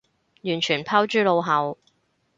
[0.45, 1.77] 完全拋諸腦後